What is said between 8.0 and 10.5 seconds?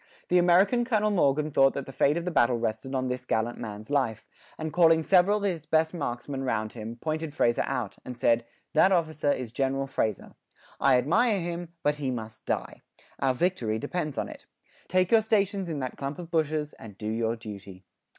and said: "That officer is General Fraser;